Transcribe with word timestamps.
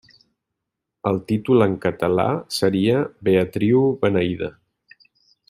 El 1.11 1.19
títol 1.31 1.65
en 1.65 1.75
català 1.83 2.25
seria 2.61 2.97
'Beatriu 3.29 3.85
Beneïda'. 4.07 4.51